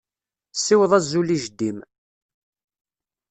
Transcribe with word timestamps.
Ssiweḍ 0.57 0.91
azul 0.97 1.29
i 1.35 1.37
jeddi-m. 1.43 1.77